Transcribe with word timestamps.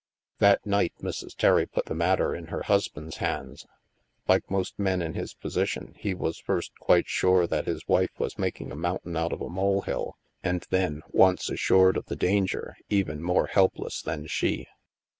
That 0.39 0.65
night, 0.65 0.93
Mrs. 1.03 1.35
Terry 1.35 1.67
put 1.67 1.85
the 1.85 1.93
matter 1.93 2.33
in 2.33 2.47
her 2.47 2.63
hus 2.63 2.87
band's 2.87 3.17
hands. 3.17 3.67
Like 4.27 4.49
most 4.49 4.79
men 4.79 4.99
in 4.99 5.13
his 5.13 5.35
position, 5.35 5.93
he 5.95 6.15
was 6.15 6.39
first 6.39 6.71
quite 6.79 7.07
sure 7.07 7.45
that 7.45 7.67
his 7.67 7.87
wife 7.87 8.09
was 8.17 8.39
making 8.39 8.71
a 8.71 8.75
moun 8.75 8.97
tain 9.05 9.15
out 9.15 9.31
of 9.31 9.41
a 9.41 9.47
molehill 9.51 10.17
and 10.41 10.65
then, 10.71 11.03
once 11.11 11.51
assured 11.51 11.97
of 11.97 12.07
the 12.07 12.15
danger, 12.15 12.75
even 12.89 13.21
more 13.21 13.45
helpless 13.45 14.01
than 14.01 14.25
she. 14.25 14.65